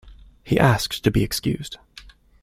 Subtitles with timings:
[0.43, 1.77] He asked to be excused